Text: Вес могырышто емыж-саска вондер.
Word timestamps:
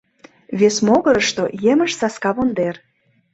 Вес 0.59 0.75
могырышто 0.87 1.43
емыж-саска 1.71 2.31
вондер. 2.35 2.75